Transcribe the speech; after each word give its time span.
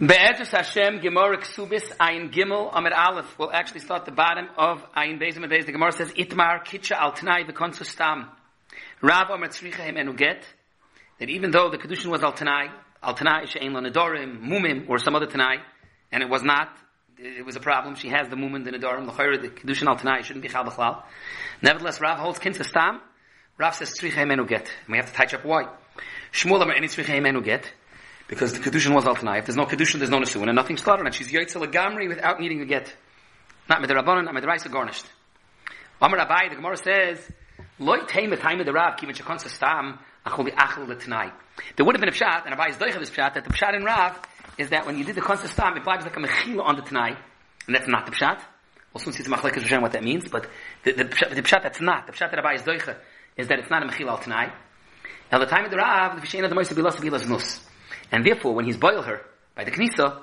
Be'ezus 0.00 0.50
Hashem, 0.50 0.98
Gemara 0.98 1.38
Ksubis, 1.38 1.96
Ayin 1.98 2.32
Gimel, 2.32 2.68
Amid 2.74 2.92
Aleph, 2.92 3.38
We'll 3.38 3.52
actually 3.52 3.78
start 3.78 4.04
the 4.04 4.10
bottom 4.10 4.48
of 4.56 4.84
Ayin 4.92 5.20
Bezim 5.20 5.46
Adez. 5.46 5.66
The 5.66 5.72
Gemara 5.72 5.92
says, 5.92 6.12
Itmar 6.14 6.64
Kitcha 6.64 6.96
Al 6.96 7.12
Tanai 7.12 7.44
V'Konsu 7.44 7.86
Stam. 7.86 8.28
Rav 9.00 9.30
Amar 9.30 9.50
Tzricha 9.50 9.76
Hem 9.76 9.96
Enu 9.96 10.12
Get, 10.14 10.44
that 11.20 11.30
even 11.30 11.52
though 11.52 11.70
the 11.70 11.78
Kedushin 11.78 12.06
was 12.06 12.24
Al 12.24 12.32
Tanai, 12.32 12.72
Al 13.04 13.14
Tanai, 13.14 13.46
She'en 13.46 13.72
Lo 13.72 13.80
Nedorim, 13.80 14.40
Mumim, 14.40 14.88
or 14.88 14.98
some 14.98 15.14
other 15.14 15.26
Tanai, 15.26 15.58
and 16.10 16.24
it 16.24 16.28
was 16.28 16.42
not, 16.42 16.76
it 17.16 17.46
was 17.46 17.54
a 17.54 17.60
problem, 17.60 17.94
she 17.94 18.08
has 18.08 18.28
the 18.28 18.34
Mumim, 18.34 18.64
the 18.64 18.72
Nedorim, 18.72 19.06
L'chayra, 19.06 19.40
the 19.40 19.48
Kedushin 19.48 19.86
Al 19.86 19.94
Tanai, 19.94 20.22
shouldn't 20.22 20.42
be 20.42 20.48
Chal 20.48 20.64
B'chlal. 20.64 21.04
Nevertheless, 21.62 22.00
Rav 22.00 22.18
holds 22.18 22.40
Kinsa 22.40 22.64
Stam, 22.64 23.00
Rav 23.58 23.76
says 23.76 23.94
Tzricha 23.96 24.14
Hem 24.14 24.32
Enu 24.32 24.44
Get. 24.44 24.72
And 24.86 24.90
we 24.90 24.96
have 24.96 25.06
to 25.06 25.14
touch 25.14 25.34
up 25.34 25.44
why. 25.44 25.68
Shmuel 26.32 26.60
Amar 26.60 26.74
Eni 26.74 26.86
Tzricha 26.86 27.14
Hem 27.14 27.26
Enu 27.26 27.42
Get, 27.42 27.72
because 28.28 28.52
the 28.52 28.58
kedushin 28.58 28.94
was 28.94 29.04
al 29.04 29.14
If 29.14 29.46
there's 29.46 29.56
no 29.56 29.66
kedushin, 29.66 29.98
there's 29.98 30.10
no 30.10 30.18
nesuin, 30.18 30.48
and 30.48 30.56
nothing 30.56 30.76
slaughtered, 30.76 31.06
and 31.06 31.14
she's 31.14 31.30
yoytzel 31.30 31.70
gamri 31.70 32.08
without 32.08 32.40
needing 32.40 32.60
a 32.60 32.64
get. 32.64 32.94
Not 33.68 33.80
with 33.80 33.90
not 33.90 34.62
the 34.62 34.68
garnished. 34.70 35.06
Amar 36.00 36.18
Abai, 36.18 36.50
the 36.50 36.56
Gemara 36.56 36.76
says, 36.76 37.30
loy 37.78 37.98
teim 38.00 38.30
the 38.30 38.36
time 38.36 38.60
of 38.60 38.66
the 38.66 38.72
rab, 38.72 38.98
kivin 38.98 39.14
shekon 39.14 39.40
stam, 39.40 39.98
achol 40.26 40.48
achol 40.50 40.86
the 40.86 40.96
tanai. 40.96 41.32
There 41.76 41.86
would 41.86 41.94
have 41.94 42.00
been 42.00 42.08
a 42.08 42.12
pshat, 42.12 42.46
and 42.46 42.54
Abai 42.54 42.70
is 42.70 42.76
doich 42.76 42.94
of 42.94 43.00
this 43.00 43.10
pshat, 43.10 43.34
that 43.34 43.44
the 43.44 43.50
pshat 43.50 43.74
in 43.74 43.84
Rav 43.84 44.20
is 44.58 44.70
that 44.70 44.86
when 44.86 44.98
you 44.98 45.04
did 45.04 45.14
the 45.14 45.20
kon 45.20 45.36
stam, 45.36 45.76
it 45.76 45.84
vibes 45.84 46.02
like 46.02 46.16
a 46.16 46.20
mechila 46.20 46.64
on 46.64 46.76
the 46.76 46.82
tanai, 46.82 47.16
and 47.66 47.74
that's 47.74 47.88
not 47.88 48.06
the 48.06 48.12
pshat. 48.12 48.40
We'll 48.92 49.00
soon 49.02 49.12
see 49.12 49.22
some 49.22 49.32
machlekes 49.32 49.80
what 49.80 49.92
that 49.92 50.04
means, 50.04 50.28
but 50.28 50.46
the, 50.84 50.92
the, 50.92 51.04
the, 51.04 51.42
pshat, 51.42 51.62
that's 51.62 51.80
not, 51.80 52.06
the 52.06 52.12
pshat 52.12 52.30
that 52.30 52.38
Abai 52.38 52.56
is 52.56 52.62
doich 52.62 52.96
is 53.36 53.48
that 53.48 53.58
it's 53.58 53.70
not 53.70 53.82
a 53.82 53.86
mechila 53.86 54.10
al 54.10 54.18
tanai. 54.18 54.52
Now 55.32 55.38
the 55.38 55.46
time 55.46 55.64
of 55.64 55.70
the 55.70 55.76
Rav, 55.76 56.20
the 56.20 56.44
of 56.44 56.50
the 56.50 56.54
moise 56.54 56.68
bilas 56.68 56.96
bilas 56.96 57.28
nus. 57.28 57.60
And 58.12 58.24
therefore, 58.24 58.54
when 58.54 58.64
he's 58.64 58.76
boil 58.76 59.02
her 59.02 59.20
by 59.54 59.64
the 59.64 59.70
Knisa, 59.70 60.20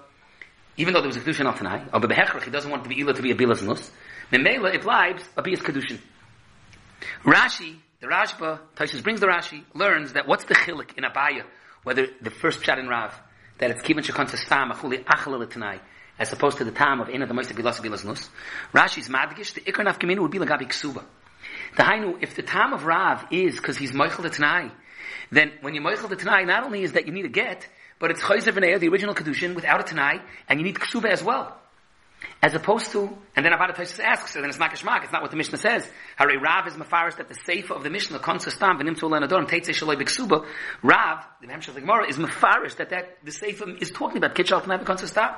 even 0.78 0.94
though 0.94 1.02
there 1.02 1.10
was 1.10 1.18
a 1.18 1.22
Kedushin 1.22 1.46
al 1.46 1.54
Tanai, 1.54 1.84
or 1.94 1.96
oh, 1.96 2.00
Bebehechrach, 2.00 2.44
he 2.44 2.52
doesn't 2.52 2.70
want 2.70 2.84
the 2.84 2.90
Be'ila 2.90 3.14
to 3.14 3.22
be 3.22 3.32
a 3.32 3.36
Bilas 3.36 3.62
Nus, 3.62 3.92
Memela, 4.32 4.74
it 4.74 4.86
lives 4.86 5.24
a 5.36 5.42
Bias 5.42 5.60
Kedushin. 5.60 6.00
Rashi, 7.24 7.78
the 8.00 8.08
Rashba, 8.08 8.60
Taishas 8.76 9.04
brings 9.04 9.20
the 9.20 9.28
Rashi, 9.28 9.64
learns 9.74 10.14
that 10.14 10.28
what's 10.28 10.46
the 10.46 10.56
chilik 10.56 10.98
in 10.98 11.04
Abaya, 11.04 11.44
whether 11.84 12.08
the 12.22 12.30
first 12.30 12.62
pshat 12.62 12.80
in 12.80 12.88
Rav, 12.88 13.14
that 13.58 13.72
it's 13.72 13.82
Kivin 13.82 14.00
Shekon 14.00 14.30
Sastam, 14.30 14.72
Achuli 14.72 15.04
Achala 15.04 15.50
Tanai, 15.50 15.80
as 16.18 16.32
opposed 16.32 16.58
to 16.58 16.64
the 16.64 16.72
time 16.72 17.02
of 17.02 17.10
Ina 17.10 17.26
the 17.26 17.34
Moista 17.34 17.54
Bilas 17.54 17.80
Bilas 17.80 18.06
Nus. 18.06 18.30
Rashi's 18.74 19.10
Madgish, 19.10 19.54
the 19.54 19.62
Ikar 19.62 19.86
Nafkaminu 19.86 20.20
would 20.20 20.32
be 20.32 20.40
Lagabi 20.40 20.68
Ksuba. 20.68 21.04
The 21.76 21.84
Hainu, 21.84 22.22
if 22.22 22.36
the 22.36 22.44
time 22.44 22.74
of 22.74 22.86
Rav 22.86 23.26
is 23.32 23.56
because 23.56 23.78
he's 23.78 23.92
Moichel 23.92 24.24
the 24.24 24.30
Tanai, 24.30 24.72
then 25.32 25.52
when 25.62 25.76
you 25.76 25.82
Moichel 25.82 26.10
the 26.10 26.16
Tanai, 26.16 26.46
not 26.46 26.64
only 26.64 26.84
is 26.84 26.94
that 26.94 27.06
you 27.08 27.14
need 27.14 27.26
a 27.26 27.30
get, 27.30 27.68
but 28.00 28.12
it's 28.12 28.22
Chayzer 28.22 28.52
V'neya, 28.52 28.80
the 28.80 28.90
original 28.90 29.14
Kedushin, 29.14 29.54
without 29.54 29.80
a 29.80 29.84
Tanai, 29.84 30.22
and 30.50 30.60
you 30.60 30.66
need 30.66 30.76
Ksuba 30.76 31.10
as 31.10 31.24
well. 31.24 31.58
As 32.42 32.54
opposed 32.54 32.92
to, 32.92 33.16
and 33.36 33.46
then 33.46 33.52
Avada 33.52 33.76
Tosis 33.76 34.00
asks, 34.00 34.36
and 34.36 34.44
then 34.44 34.50
it's 34.50 34.60
not 34.60 34.72
Kashmak, 34.72 35.04
it's 35.04 35.12
not 35.12 35.22
what 35.22 35.32
the 35.32 35.38
Mishnah 35.38 35.58
says. 35.58 35.88
Hare 36.16 36.40
Rav 36.40 36.68
is 36.68 36.74
Mefarish 36.74 37.18
that 37.18 37.28
the 37.28 37.36
Sefer 37.36 37.74
of 37.74 37.84
the 37.84 37.90
Mishnah, 37.90 38.20
Konsastam, 38.20 38.80
V'nim 38.80 38.98
to 38.98 39.06
Adorim, 39.06 39.48
Teitze 39.48 39.70
Shaloi 39.70 39.96
B'Ksuba, 39.96 40.46
Rav, 40.82 41.26
the 41.42 41.48
Memshah 41.48 41.70
of 41.70 41.76
the 41.76 41.82
Gemara, 41.82 42.08
is 42.08 42.18
Mefarish 42.18 42.78
that, 42.78 42.90
that 42.90 43.18
the 43.24 43.32
Sefer 43.32 43.70
is 43.80 43.92
talking 43.92 44.18
about 44.18 44.36
Kitchal 44.36 44.62
Tanai 44.62 44.84
Konsastam. 44.84 45.36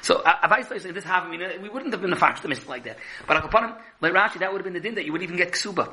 So, 0.00 0.22
Avais 0.22 0.66
Tosis, 0.66 0.94
this 0.94 1.06
I 1.06 1.28
mean, 1.28 1.42
uh, 1.42 1.48
we 1.60 1.68
wouldn't 1.68 1.92
have 1.92 2.00
been 2.00 2.12
Mefarish 2.12 2.40
the 2.40 2.48
Mishnah 2.48 2.68
like 2.68 2.84
that. 2.84 2.98
But 3.26 3.42
him, 3.42 3.74
like 4.00 4.12
Rashi, 4.12 4.40
that 4.40 4.52
would 4.52 4.58
have 4.58 4.64
been 4.64 4.74
the 4.74 4.80
din 4.80 4.94
that 4.94 5.04
you 5.04 5.12
would 5.12 5.22
even 5.22 5.36
get 5.36 5.52
Ksuba. 5.52 5.92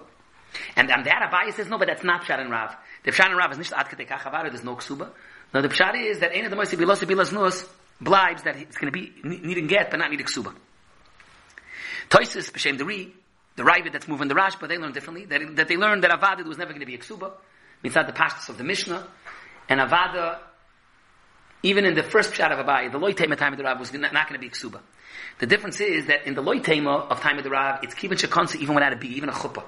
And, 0.75 0.91
and 0.91 1.05
that 1.05 1.29
Abai 1.31 1.53
says, 1.53 1.67
no, 1.67 1.77
but 1.77 1.87
that's 1.87 2.03
not 2.03 2.23
Pshat 2.23 2.39
and 2.39 2.51
Rav. 2.51 2.75
The 3.03 3.11
Pshat 3.11 3.27
and 3.27 3.37
Rav 3.37 3.51
is 3.51 3.71
not 3.71 3.79
Ad 3.79 3.87
Kedekach 3.87 4.49
there's 4.49 4.63
no 4.63 4.75
Ksuba. 4.75 5.09
Now 5.53 5.61
the 5.61 5.69
pshat 5.69 5.95
is 5.95 6.19
that 6.19 6.33
Eina 6.33 6.49
the 6.49 6.57
Moisi 6.57 6.77
Bilos 6.77 7.01
Bilas 7.03 7.31
Nus 7.31 7.65
blibes 8.03 8.43
that 8.43 8.57
it's 8.57 8.75
going 8.75 8.91
to 8.91 8.99
be 8.99 9.13
needing 9.23 9.67
get 9.67 9.89
but 9.89 9.99
not 9.99 10.11
need 10.11 10.19
ksuba. 10.19 10.53
Toisis 12.09 12.51
b'shem 12.51 12.77
the 12.77 12.83
Ri, 12.83 13.13
the 13.55 13.63
Ravid 13.63 13.93
that's 13.93 14.07
moving 14.07 14.27
the 14.27 14.35
Rash, 14.35 14.55
but 14.55 14.67
they 14.67 14.77
learn 14.77 14.91
differently. 14.91 15.25
That, 15.25 15.55
that 15.55 15.67
they 15.69 15.77
learned 15.77 16.03
that 16.03 16.11
Avada 16.11 16.45
was 16.45 16.57
never 16.57 16.71
going 16.71 16.81
to 16.81 16.85
be 16.85 16.95
a 16.95 16.97
ksuba. 16.97 17.31
Mitzad 17.85 18.05
the 18.05 18.11
pashtus 18.11 18.49
of 18.49 18.57
the 18.57 18.65
Mishnah, 18.65 19.07
and 19.69 19.79
Avada, 19.79 20.39
even 21.65 21.83
in 21.83 21.95
the 21.95 22.03
first 22.03 22.31
pshat 22.31 22.51
of 22.51 22.63
Abai, 22.63 22.91
the 22.91 22.99
loy 22.99 23.13
time 23.13 23.31
of 23.31 23.57
the 23.57 23.63
Rav 23.63 23.79
was 23.79 23.91
not, 23.91 24.13
going 24.13 24.33
to 24.33 24.39
be 24.39 24.49
ksuba. 24.49 24.81
The 25.39 25.47
difference 25.47 25.81
is 25.81 26.05
that 26.05 26.27
in 26.27 26.35
the 26.35 26.41
loy 26.41 26.59
of 26.59 26.63
time 26.63 27.37
of 27.37 27.43
the 27.43 27.49
Rav, 27.49 27.83
it's 27.83 27.95
kiven 27.95 28.19
shekonsa 28.19 28.57
even 28.57 28.75
without 28.75 28.93
a 28.93 28.95
b, 28.95 29.07
even 29.07 29.29
a 29.29 29.31
chuppah. 29.31 29.63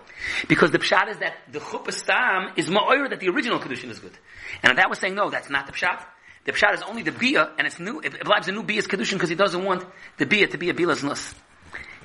Because 0.47 0.69
the 0.69 0.77
pshat 0.77 1.09
is 1.09 1.17
that 1.17 1.37
the 1.51 1.59
chuppah 1.59 1.91
stam 1.91 2.53
is 2.55 2.69
ma'oyer 2.69 3.09
that 3.09 3.19
the 3.19 3.29
original 3.29 3.59
kedushin 3.59 3.89
is 3.89 3.97
good. 3.97 4.15
And 4.61 4.77
that 4.77 4.89
was 4.89 4.99
saying, 4.99 5.15
no, 5.15 5.31
that's 5.31 5.49
not 5.49 5.65
the 5.65 5.73
pshat. 5.73 6.05
The 6.45 6.51
pshat 6.51 6.75
is 6.75 6.83
only 6.83 7.01
the 7.01 7.11
bia, 7.11 7.49
and 7.57 7.65
it's 7.65 7.79
new, 7.79 7.99
it, 7.99 8.13
it 8.13 8.47
a 8.47 8.51
new 8.51 8.61
bia's 8.61 8.85
kedushin 8.85 9.13
because 9.13 9.29
he 9.29 9.35
doesn't 9.35 9.63
want 9.63 9.83
the 10.17 10.27
bia 10.27 10.45
to 10.47 10.57
be 10.59 10.69
a 10.69 10.75
bila's 10.75 11.03
nus. 11.03 11.33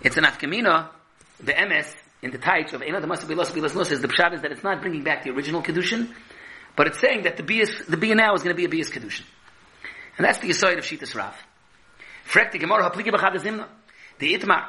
It's 0.01 0.17
an 0.17 0.25
afkamina, 0.25 0.89
the 1.39 1.53
MS, 1.53 1.95
in 2.23 2.31
the 2.31 2.39
taich 2.39 2.73
of 2.73 2.83
Ena 2.83 3.03
the 3.03 3.07
must 3.07 3.29
be 3.29 3.35
bilas 3.35 3.75
nus, 3.77 3.91
is 3.91 4.01
the 4.01 4.09
pshat 4.09 4.33
is 4.33 4.41
that 4.41 4.53
it's 4.53 4.65
not 4.65 4.81
bringing 4.81 5.05
back 5.05 5.23
the 5.23 5.31
original 5.31 5.63
kedushin, 5.63 6.09
but 6.77 6.87
it's 6.87 6.99
saying 6.99 7.25
that 7.25 7.37
the 7.37 7.43
bia, 7.43 7.67
the 7.89 7.99
bia 7.99 8.15
now 8.15 8.33
is 8.33 8.43
going 8.43 8.57
to 8.57 8.59
be 8.59 8.65
a 8.65 8.71
bia's 8.71 8.91
kedushin. 8.91 9.25
And 10.23 10.29
that's 10.29 10.39
the 10.39 10.51
aside 10.51 10.79
of 10.79 10.85
Shitas 10.85 11.17
Rav. 11.17 11.35
Frek 12.29 12.53
die 12.53 12.59
Gemara 12.59 12.89
haplike 12.89 13.09
bachad 13.09 13.35
zimna. 13.41 13.67
The 14.21 14.35
itmar. 14.39 14.69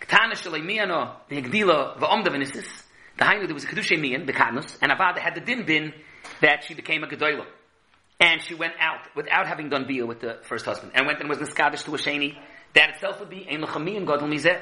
Ktana 0.00 0.32
shalei 0.32 0.60
miyano, 0.60 1.12
the 1.28 1.40
hegdila, 1.40 1.96
va'omda 1.98 2.26
v'nisis. 2.26 2.66
The 3.16 3.24
hainu, 3.24 3.46
there 3.46 3.54
was 3.54 3.62
a 3.62 3.68
kedushe 3.68 3.96
miyan, 3.96 4.26
the 4.26 4.32
kadnus, 4.32 4.76
and 4.82 4.90
Avada 4.90 5.18
had 5.18 5.36
the 5.36 5.40
din 5.40 5.64
bin 5.64 5.94
that 6.40 6.64
she 6.64 6.74
became 6.74 7.04
a 7.04 7.06
gedoyla. 7.06 7.46
And 8.18 8.42
she 8.42 8.56
went 8.56 8.72
out 8.80 9.06
without 9.14 9.46
having 9.46 9.68
done 9.68 9.86
bia 9.86 10.04
with 10.04 10.18
the 10.18 10.40
first 10.42 10.64
husband, 10.64 10.90
and 10.96 11.06
went 11.06 11.20
and 11.20 11.28
was 11.28 11.38
niskadish 11.38 11.84
to 11.84 11.94
a 11.94 11.98
sheni. 11.98 12.36
That 12.74 12.90
itself 12.94 13.20
would 13.20 13.30
be 13.30 13.46
ein 13.48 13.60
l'chamiyim 13.60 14.04
godel 14.04 14.22
mizeh. 14.22 14.60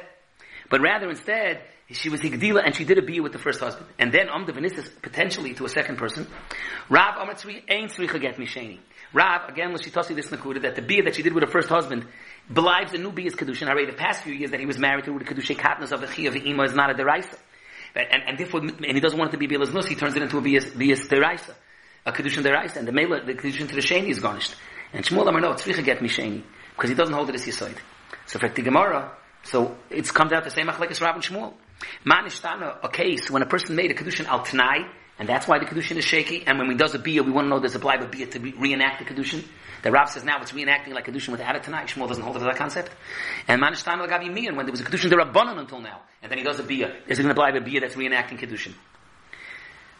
But 0.68 0.82
rather 0.82 1.08
instead, 1.08 1.62
she 1.90 2.10
was 2.10 2.20
higdila 2.20 2.62
and 2.64 2.74
she 2.74 2.84
did 2.84 2.98
a 2.98 3.02
bia 3.02 3.22
with 3.22 3.32
the 3.32 3.38
first 3.38 3.60
husband. 3.60 3.86
And 3.98 4.12
then 4.12 4.28
Amda 4.28 4.52
Venisis 4.52 4.90
potentially 5.00 5.54
to 5.54 5.64
a 5.64 5.68
second 5.68 5.96
person. 5.96 6.26
Rav 6.90 7.14
Amatzri 7.14 7.62
ain't 7.68 7.92
tzricha 7.92 8.20
get 8.20 8.36
misheni. 8.36 8.80
Rav, 9.16 9.48
again, 9.48 9.72
when 9.72 9.80
she 9.80 9.90
Lashitasi 9.90 10.14
this 10.14 10.28
nakuda, 10.28 10.60
that 10.62 10.74
the 10.74 10.82
bia 10.82 11.02
that 11.04 11.14
she 11.14 11.22
did 11.22 11.32
with 11.32 11.42
her 11.42 11.50
first 11.50 11.70
husband 11.70 12.06
belies 12.52 12.92
the 12.92 12.98
new 12.98 13.12
bia's 13.12 13.34
kedushin. 13.34 13.66
Already 13.66 13.86
the 13.86 13.96
past 13.96 14.22
few 14.22 14.34
years 14.34 14.50
that 14.50 14.60
he 14.60 14.66
was 14.66 14.78
married 14.78 15.06
to 15.06 15.18
the 15.18 15.24
kedushin 15.24 15.56
katnas 15.56 15.90
of 15.90 16.00
the 16.02 16.26
of 16.26 16.36
ima 16.36 16.64
is 16.64 16.74
not 16.74 16.90
a 16.90 16.94
deraisa. 16.94 17.38
And, 17.94 18.22
and 18.26 18.38
therefore, 18.38 18.60
and 18.60 18.84
he 18.84 19.00
doesn't 19.00 19.18
want 19.18 19.30
it 19.30 19.32
to 19.32 19.38
be 19.38 19.46
bia's 19.46 19.72
nus, 19.72 19.86
he 19.86 19.94
turns 19.94 20.16
it 20.16 20.22
into 20.22 20.36
a 20.36 20.42
bia's, 20.42 20.66
deraisa. 20.66 21.54
A 22.04 22.12
kedushin 22.12 22.44
deraisa. 22.44 22.76
And 22.76 22.86
the 22.86 22.92
mela, 22.92 23.24
the 23.24 23.32
kedushin 23.32 23.68
to 23.68 23.74
the 23.74 23.80
sheni 23.80 24.10
is 24.10 24.20
garnished. 24.20 24.54
And 24.92 25.02
Shmuel 25.02 25.26
Amar, 25.28 25.40
no, 25.40 25.52
tzricha 25.54 25.82
get 25.82 26.00
misheni. 26.00 26.42
Because 26.74 26.90
he 26.90 26.94
doesn't 26.94 27.14
hold 27.14 27.30
it 27.30 27.34
as 27.36 27.46
yisoid. 27.46 27.78
So 28.26 28.38
for 28.38 28.50
the 28.50 28.62
Gemara, 28.62 29.12
so 29.44 29.76
it 29.88 30.12
comes 30.12 30.32
out 30.32 30.44
the 30.44 30.50
same 30.50 30.68
as 30.68 31.00
Rav 31.00 31.14
and 31.14 31.24
Shmuel. 31.24 31.54
Manishtana, 32.04 32.84
a 32.84 32.88
case 32.90 33.30
when 33.30 33.42
a 33.42 33.46
person 33.46 33.76
made 33.76 33.90
a 33.90 33.94
kedushin 33.94 34.26
al 34.26 34.40
tnai, 34.40 34.90
and 35.18 35.28
that's 35.28 35.48
why 35.48 35.58
the 35.58 35.64
Kedushin 35.64 35.96
is 35.96 36.04
shaky. 36.04 36.46
And 36.46 36.58
when 36.58 36.68
we 36.68 36.74
does 36.74 36.94
a 36.94 36.98
Bia, 36.98 37.22
we 37.22 37.32
want 37.32 37.46
to 37.46 37.48
know 37.48 37.58
there's 37.58 37.74
a 37.74 37.78
Bleiba 37.78 38.10
Bia 38.10 38.26
to 38.26 38.38
reenact 38.38 38.98
the 38.98 39.14
Kedushin. 39.14 39.44
The 39.82 39.90
Rav 39.90 40.10
says 40.10 40.24
now 40.24 40.40
it's 40.42 40.52
reenacting 40.52 40.92
like 40.92 41.06
Kedushin 41.06 41.30
without 41.30 41.56
it 41.56 41.62
tonight. 41.62 41.88
Shmuel 41.88 42.08
doesn't 42.08 42.22
hold 42.22 42.36
to 42.36 42.44
that 42.44 42.56
concept. 42.56 42.90
And 43.48 43.62
Manishtan 43.62 44.06
Lagavi 44.06 44.32
Mian, 44.32 44.56
when 44.56 44.66
there 44.66 44.72
was 44.72 44.80
a 44.80 44.84
Kedushin, 44.84 45.08
there 45.08 45.20
are 45.20 45.26
Rabbanon 45.26 45.58
until 45.58 45.80
now. 45.80 46.02
And 46.22 46.30
then 46.30 46.38
he 46.38 46.44
does 46.44 46.58
a 46.58 46.62
Bia. 46.62 46.94
Is 47.06 47.18
it 47.18 47.22
going 47.22 47.34
to 47.34 47.40
Bleiba 47.40 47.64
Bia 47.64 47.80
that's 47.80 47.94
reenacting 47.94 48.38
Kedushin? 48.38 48.74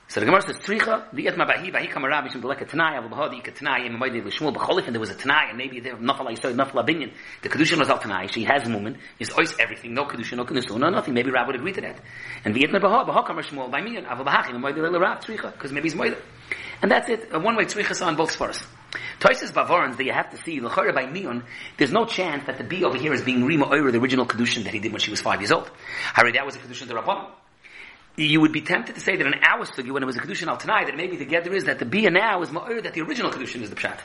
So 0.08 0.20
the 0.20 0.26
Gemara 0.26 0.40
says, 0.42 0.56
Tzricha, 0.58 1.10
the 1.12 1.24
Etma 1.24 1.48
Bahi, 1.48 1.72
Bahi 1.72 1.88
Kamarav, 1.88 2.28
Mishim 2.28 2.40
Beleka 2.40 2.68
Tanai, 2.68 2.96
Avu 2.96 3.10
Bahadi, 3.10 3.38
Ika 3.40 3.50
Tanai, 3.50 3.82
Yem 3.82 3.96
Amaydi, 3.96 4.22
Shmuel 4.22 4.54
B'cholif, 4.54 4.86
and 4.86 4.94
there 4.94 5.00
was 5.00 5.10
a 5.10 5.16
Tanai, 5.16 5.48
and 5.48 5.58
maybe 5.58 5.80
there, 5.80 5.96
Nafal 5.96 6.28
Ayisoy, 6.28 6.54
Nafal 6.54 6.86
Abinyan. 6.86 7.12
The 7.42 7.48
Kedushin 7.48 7.78
was 7.80 7.90
al 7.90 7.98
Tanai, 7.98 8.28
she 8.28 8.44
has 8.44 8.68
a 8.68 8.70
woman, 8.70 8.98
is 9.18 9.30
ois 9.30 9.58
everything, 9.58 9.94
no 9.94 10.04
Kedushin, 10.04 10.36
no 10.36 10.44
Kedushin, 10.44 10.78
no 10.78 10.90
nothing. 10.90 11.12
Maybe 11.12 11.32
Rav 11.32 11.48
would 11.48 11.56
agree 11.56 11.72
to 11.72 11.80
that. 11.80 11.98
And 12.44 12.54
the 12.54 12.60
Etma 12.60 12.80
Baha, 12.80 13.04
Baha 13.04 13.24
Kamar 13.24 13.42
Shmuel, 13.42 13.68
by 13.68 13.80
Miyan, 13.80 14.06
Avu 14.06 14.24
Bahachi, 14.24 14.52
Amaydi, 14.52 14.76
Lele 14.76 15.00
Rav, 15.00 15.18
Tzricha, 15.24 15.52
because 15.52 15.72
maybe 15.72 15.88
he's 15.88 15.98
Moida. 15.98 16.22
And 16.82 16.90
that's 16.92 17.08
it. 17.08 17.28
A 17.32 17.40
one-way 17.40 17.64
Tzricha 17.64 18.06
on 18.06 18.14
both 18.14 18.30
Svaras. 18.30 18.64
Toises 19.18 19.50
Bavarans 19.50 19.96
that 19.96 20.04
you 20.04 20.12
have 20.12 20.30
to 20.30 20.36
see, 20.36 20.60
L'chara 20.60 20.94
by 20.94 21.06
Mion, 21.06 21.42
there's 21.78 21.90
no 21.90 22.04
chance 22.04 22.44
that 22.46 22.58
the 22.58 22.64
B 22.64 22.84
over 22.84 22.96
here 22.96 23.12
is 23.12 23.22
being 23.22 23.44
Rima 23.44 23.66
Oyer, 23.66 23.90
the 23.90 23.98
original 23.98 24.24
Kedushin 24.24 24.62
that 24.64 24.72
he 24.72 24.78
did 24.78 24.92
when 24.92 25.00
she 25.00 25.10
was 25.10 25.20
five 25.20 25.40
years 25.40 25.50
old. 25.50 25.68
Harry, 26.14 26.30
that 26.32 26.46
was 26.46 26.54
a 26.54 26.60
Kedushin 26.60 26.86
the 26.86 26.94
Rabbanon 26.94 27.28
you 28.16 28.40
would 28.40 28.52
be 28.52 28.62
tempted 28.62 28.94
to 28.94 29.00
say 29.00 29.16
that 29.16 29.26
an 29.26 29.34
hour 29.42 29.64
sugi, 29.64 29.90
when 29.90 30.02
it 30.02 30.06
was 30.06 30.16
a 30.16 30.20
kedushin 30.20 30.48
al 30.48 30.56
tonight, 30.56 30.86
that 30.86 30.96
maybe 30.96 31.16
the 31.16 31.24
gather 31.24 31.52
is 31.54 31.64
that 31.64 31.78
the 31.78 31.84
bia 31.84 32.10
now 32.10 32.40
is 32.42 32.48
ma'ur, 32.50 32.82
that 32.82 32.94
the 32.94 33.02
original 33.02 33.30
kedushin 33.30 33.62
is 33.62 33.70
the 33.70 33.76
pshat. 33.76 33.98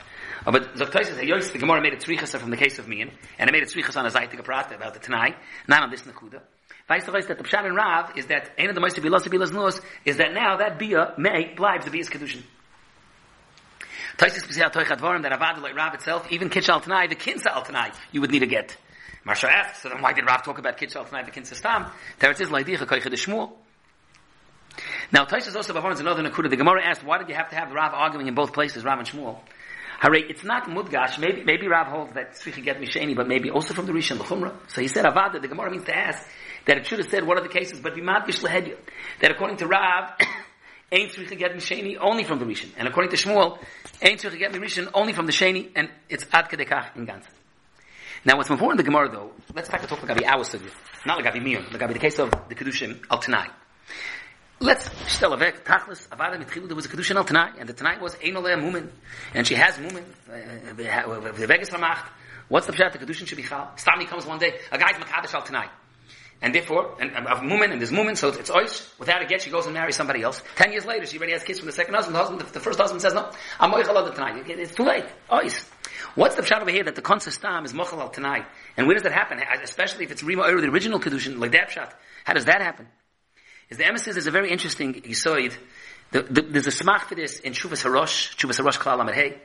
Uh, 0.44 0.50
but 0.50 0.74
Zoktai 0.74 1.04
says, 1.04 1.52
the 1.52 1.58
Gemara 1.58 1.80
made 1.80 1.94
a 1.94 1.96
tzrichasa 1.96 2.38
from 2.38 2.50
the 2.50 2.56
case 2.56 2.78
of 2.78 2.88
Mian, 2.88 3.10
and 3.38 3.48
it 3.48 3.52
made 3.52 3.62
a 3.62 3.66
tzrichasa 3.66 3.96
on 3.96 4.06
a 4.06 4.10
zaytik 4.10 4.38
about 4.38 4.68
the 4.68 5.00
tanai, 5.00 5.34
not 5.68 5.82
on 5.82 5.90
this 5.90 6.02
nakuda. 6.02 6.40
Vice 6.88 7.04
versa, 7.06 7.28
that 7.28 7.38
the 7.38 7.44
pshat 7.44 7.64
and 7.64 7.76
Rav 7.76 8.16
is 8.16 8.26
that 8.26 8.50
ain't 8.58 8.74
the 8.74 8.80
most 8.80 8.96
to 8.96 9.00
be 9.00 9.08
lost 9.08 9.24
to 9.24 9.30
be 9.30 9.38
lost 9.38 9.80
is 10.04 10.16
that 10.16 10.34
now 10.34 10.56
that 10.56 10.78
bia 10.78 11.14
may 11.16 11.54
blibes 11.56 11.84
the 11.84 11.90
bia's 11.90 12.08
kedushin. 12.08 12.42
Pizia 14.18 14.70
Toichat 14.70 14.98
Varim, 14.98 15.22
that 15.22 15.32
Avad 15.32 15.62
like 15.62 15.74
Rav 15.74 15.94
itself, 15.94 16.30
even 16.30 16.50
Kitch 16.50 16.68
al 16.68 16.80
Tanai, 16.80 17.06
the 17.06 17.16
Kinsa 17.16 17.46
al 17.46 17.62
Tanai, 17.62 17.92
you 18.12 18.20
would 18.20 18.30
need 18.30 18.40
to 18.40 18.46
get. 18.46 18.76
Marsha 19.26 19.48
asks, 19.48 19.82
so 19.82 19.88
then 19.88 20.02
why 20.02 20.12
did 20.12 20.26
Rav 20.26 20.42
talk 20.42 20.58
about 20.58 20.76
Kitch 20.76 20.94
al 20.96 21.04
Tanai, 21.04 21.24
the 21.24 21.30
Kinsa 21.30 21.54
Stam? 21.54 21.86
There 22.18 22.30
it 22.30 22.40
is, 22.40 22.48
Laidicha 22.48 22.86
Koicha 22.86 23.08
de 23.08 23.16
Shmuel. 23.16 23.52
Now, 25.12 25.26
Taisus 25.26 25.54
also 25.54 25.74
Bavarn 25.74 25.92
is 25.92 26.00
another 26.00 26.22
Nakuda. 26.22 26.48
The 26.48 26.56
Gemara 26.56 26.82
asked, 26.88 27.04
why 27.04 27.18
did 27.18 27.28
you 27.28 27.34
have 27.34 27.50
to 27.50 27.56
have 27.56 27.70
Rav 27.70 27.92
arguing 27.92 28.28
in 28.28 28.34
both 28.34 28.54
places, 28.54 28.82
Rav 28.82 28.98
and 28.98 29.06
Shmuel? 29.06 29.40
Hooray, 30.00 30.22
it's 30.22 30.42
not 30.42 30.64
mudgash. 30.64 31.18
Maybe, 31.18 31.44
maybe 31.44 31.68
Rav 31.68 31.86
holds 31.86 32.14
that 32.14 32.32
tzricha 32.32 32.64
get 32.64 32.80
misheni, 32.80 33.14
but 33.14 33.28
maybe 33.28 33.50
also 33.50 33.74
from 33.74 33.84
the 33.84 33.92
Rishon, 33.92 34.16
the. 34.16 34.52
So 34.68 34.80
he 34.80 34.88
said 34.88 35.04
avada, 35.04 35.40
the 35.40 35.48
Gemara 35.48 35.70
means 35.70 35.84
to 35.84 35.94
ask, 35.94 36.26
that 36.64 36.78
it 36.78 36.86
should 36.86 36.98
have 36.98 37.10
said 37.10 37.26
what 37.26 37.36
are 37.36 37.42
the 37.42 37.50
cases, 37.50 37.78
but 37.80 37.94
b'madgish 37.94 38.42
lehedya. 38.42 38.78
That 39.20 39.30
according 39.30 39.58
to 39.58 39.66
Rav, 39.66 40.12
ain't 40.92 41.12
tzricha 41.12 41.38
get 41.38 41.52
misheni 41.52 41.98
only 42.00 42.24
from 42.24 42.38
the 42.38 42.46
Rishon. 42.46 42.70
And 42.78 42.88
according 42.88 43.10
to 43.10 43.18
Shmuel, 43.18 43.58
ain't 44.00 44.18
tzricha 44.18 44.38
get 44.38 44.52
misheni 44.52 44.90
only 44.94 45.12
from 45.12 45.26
the 45.26 45.32
Sheni, 45.32 45.70
and 45.76 45.90
it's 46.08 46.24
ad 46.32 46.48
kedekach 46.48 46.96
in 46.96 47.04
Gans. 47.04 47.26
Now 48.24 48.38
what's 48.38 48.48
important 48.48 48.80
in 48.80 48.86
the 48.86 48.90
Gemara 48.90 49.10
though, 49.10 49.32
let's 49.54 49.68
talk 49.68 49.84
about 49.84 50.00
Lagabi 50.00 50.24
our 50.24 50.44
sugya. 50.44 50.70
Not 51.04 51.22
Lagabi 51.22 51.42
Mir, 51.42 51.62
the 51.70 51.78
Gabi 51.78 51.92
the 51.92 51.98
case 51.98 52.18
of 52.18 52.30
the 52.48 52.54
Kedushim 52.54 53.04
al 53.10 53.18
Tanai. 53.18 53.48
Let's 54.62 54.88
stell 55.12 55.32
avek 55.36 55.64
tachlis 55.64 56.06
avada 56.06 56.38
mitchilu 56.38 56.68
there 56.68 56.76
was 56.76 56.86
a 56.86 56.88
kedushin 56.88 57.16
al 57.16 57.24
tanai 57.24 57.50
and 57.58 57.68
the 57.68 57.72
tanai 57.72 57.98
was 57.98 58.14
einoleh 58.14 58.54
mumen 58.62 58.90
and 59.34 59.44
she 59.44 59.56
has 59.56 59.74
mumen 59.74 60.04
uh, 60.30 60.34
uh, 60.34 61.10
uh, 61.10 61.32
the 61.32 61.48
vegas 61.48 61.68
vermacht 61.70 62.06
what's 62.48 62.68
the 62.68 62.72
pshat? 62.72 62.92
The 62.92 62.98
kedushin 62.98 63.26
should 63.26 63.38
be 63.38 63.42
chal 63.42 63.72
stami 63.76 64.06
comes 64.06 64.24
one 64.24 64.38
day. 64.38 64.60
A 64.70 64.78
guy's 64.78 64.94
makadosh 64.94 65.34
al 65.34 65.42
tanai. 65.42 65.68
And 66.40 66.54
therefore 66.54 66.94
and 67.00 67.10
of 67.10 67.38
mumen 67.38 67.72
and 67.72 67.80
there's 67.80 67.90
mumen 67.90 68.16
so 68.16 68.28
it's 68.28 68.50
oish. 68.50 68.96
Without 69.00 69.20
a 69.20 69.26
get 69.26 69.42
she 69.42 69.50
goes 69.50 69.66
and 69.66 69.74
marries 69.74 69.96
somebody 69.96 70.22
else. 70.22 70.40
Ten 70.54 70.70
years 70.70 70.84
later 70.84 71.06
she 71.06 71.18
already 71.18 71.32
has 71.32 71.42
kids 71.42 71.58
from 71.58 71.66
the 71.66 71.72
second 71.72 71.94
husband. 71.94 72.14
The 72.14 72.20
husband 72.20 72.40
the 72.40 72.60
first 72.60 72.78
husband 72.78 73.02
says 73.02 73.14
no 73.14 73.32
I'm 73.58 73.72
moichal 73.72 73.96
al 73.96 74.12
tanai. 74.12 74.44
It's 74.46 74.76
too 74.76 74.84
late. 74.84 75.06
Oish. 75.28 75.68
What's 76.14 76.36
the 76.36 76.42
pshat 76.42 76.60
over 76.60 76.70
here 76.70 76.84
that 76.84 76.94
the 76.94 77.02
concept 77.02 77.34
stam 77.34 77.64
is 77.64 77.72
mochal 77.72 77.98
al 77.98 78.10
tanai? 78.10 78.46
And 78.76 78.86
where 78.86 78.94
does 78.94 79.02
that 79.02 79.12
happen? 79.12 79.40
Especially 79.64 80.04
if 80.04 80.12
it's 80.12 80.22
rima 80.22 80.44
the 80.44 80.68
original 80.68 81.00
kedushin, 81.00 81.40
like 81.40 81.50
that 81.50 81.70
pshat. 81.70 81.92
How 82.24 82.34
does 82.34 82.44
that 82.44 82.62
happen? 82.62 82.86
Is 83.70 83.78
the 83.78 83.84
emesis 83.84 84.16
is 84.16 84.26
a 84.26 84.30
very 84.30 84.50
interesting 84.50 84.94
yisoid. 84.94 85.54
The, 86.10 86.22
the, 86.22 86.42
there's 86.42 86.66
a 86.66 86.70
smach 86.70 87.02
for 87.02 87.14
this 87.14 87.40
in 87.40 87.52
Shuvas 87.52 87.84
Harosh, 87.84 88.36
Shuvas 88.36 88.60
Harosh 88.60 88.78
Klal 88.78 88.98
Lamed 88.98 89.14
Hey. 89.14 89.38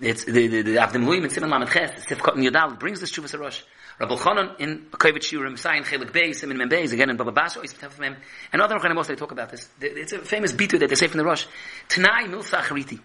It's 0.00 0.24
the 0.24 0.46
the 0.48 0.62
the 0.62 0.74
Avdim 0.76 1.04
Luim 1.04 1.22
and 1.22 1.32
Simon 1.32 1.50
Lamed 1.50 1.70
Ches, 1.70 2.04
Sifkot 2.06 2.34
and 2.34 2.44
Yodal 2.44 2.78
brings 2.78 3.00
this 3.00 3.12
Shuvas 3.12 3.36
Harosh. 3.36 3.62
Rabbi 4.00 4.14
Chanan 4.14 4.58
in 4.58 4.86
Kovetz 4.92 5.24
Shiurim, 5.24 5.58
Sayin 5.58 5.84
Chelik 5.84 6.10
Bey, 6.12 6.32
Simon 6.32 6.56
Mem 6.56 6.70
Beis, 6.70 6.92
again 6.92 7.10
in 7.10 7.16
Baba 7.16 7.32
Basho, 7.32 7.98
Mem, 7.98 8.16
and 8.52 8.62
other 8.62 8.76
Chanim 8.76 9.06
they 9.06 9.14
talk 9.14 9.30
about 9.30 9.50
this. 9.50 9.68
It's 9.80 10.12
a 10.12 10.20
famous 10.20 10.52
bitu 10.52 10.78
that 10.80 10.88
they 10.88 10.94
say 10.94 11.06
from 11.06 11.18
the 11.18 11.24
Rosh. 11.24 11.46
Tanai 11.88 12.24
Milsa 12.24 12.60
Chariti. 12.62 12.98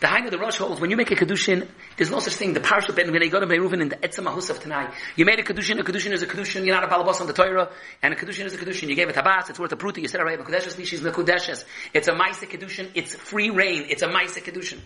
The 0.00 0.24
of 0.24 0.30
the 0.30 0.38
Rosh 0.38 0.56
holds, 0.56 0.80
when 0.80 0.90
you 0.90 0.96
make 0.96 1.10
a 1.10 1.16
Kedushin, 1.16 1.68
there's 1.96 2.10
no 2.10 2.18
such 2.18 2.34
thing, 2.34 2.52
the 2.52 2.60
Parsha 2.60 2.94
Ben 2.94 3.10
Ben 3.12 3.22
Reuven 3.22 3.80
in 3.80 3.88
the 3.88 3.96
Etzem 3.96 4.26
Ahus 4.26 4.50
of 4.50 4.60
Tanai. 4.60 4.92
You 5.16 5.24
made 5.24 5.38
a 5.38 5.42
Kedushin, 5.42 5.78
a 5.78 5.84
Kedushin 5.84 6.12
is 6.12 6.22
a 6.22 6.26
Kedushin, 6.26 6.66
you're 6.66 6.74
not 6.74 6.84
a 6.84 6.88
Balabas 6.88 7.20
on 7.20 7.26
the 7.26 7.32
Torah, 7.32 7.70
and 8.02 8.12
a 8.12 8.16
Kedushin 8.16 8.44
is 8.44 8.54
a 8.54 8.58
Kedushin. 8.58 8.88
You 8.88 8.96
gave 8.96 9.08
it 9.08 9.14
Tabas, 9.14 9.50
it's 9.50 9.58
worth 9.58 9.72
a 9.72 9.76
Pruti, 9.76 10.02
you 10.02 10.08
said, 10.08 10.20
alright, 10.20 10.38
Mekudeshes 10.38 10.76
Lishis 10.76 11.00
Mekudeshes. 11.00 11.64
It's 11.92 12.08
a 12.08 12.12
Maisa 12.12 12.48
Kedushin, 12.48 12.90
it's 12.94 13.14
free 13.14 13.50
reign, 13.50 13.86
it's 13.88 14.02
a 14.02 14.08
Maisa 14.08 14.42
Kedushin. 14.42 14.80